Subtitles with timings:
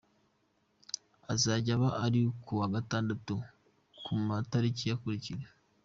[1.33, 3.33] azajya aba ari kuwa Gatandatu
[4.03, 5.45] ku matariki akurikira:.